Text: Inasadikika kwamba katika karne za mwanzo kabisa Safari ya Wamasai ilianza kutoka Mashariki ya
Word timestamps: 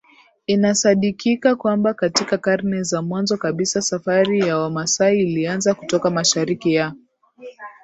Inasadikika 0.47 1.55
kwamba 1.55 1.93
katika 1.93 2.37
karne 2.37 2.83
za 2.83 3.01
mwanzo 3.01 3.37
kabisa 3.37 3.81
Safari 3.81 4.39
ya 4.39 4.57
Wamasai 4.57 5.19
ilianza 5.21 5.73
kutoka 5.73 6.09
Mashariki 6.09 6.73
ya 6.73 6.93